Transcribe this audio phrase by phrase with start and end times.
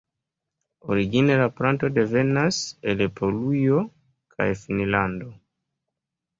[0.93, 2.63] Origine la planto devenas
[2.95, 3.87] el Polujo
[4.35, 5.33] kaj Finnlando.